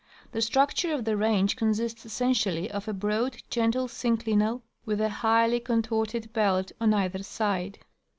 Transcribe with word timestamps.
The 0.31 0.41
structure 0.41 0.91
of 0.95 1.05
the 1.05 1.15
range 1.15 1.55
consists 1.55 2.07
essentially 2.07 2.71
of 2.71 2.87
a 2.87 2.91
broad, 2.91 3.43
gentle 3.51 3.85
synclinal, 3.87 4.63
with 4.83 4.99
a 4.99 5.09
highly 5.09 5.59
contorted 5.59 6.33
belt 6.33 6.71
on 6.81 6.91
either 6.91 7.21
side. 7.21 7.77